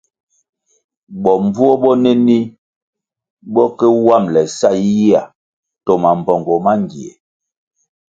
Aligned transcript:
Bombvuo 1.23 1.73
bonenih 1.81 2.47
bo 3.53 3.63
ke 3.77 3.87
wambʼle 4.07 4.41
sa 4.57 4.69
yiyihya 4.81 5.21
to 5.85 5.91
mambpongo 6.01 6.53
mangie, 6.65 7.11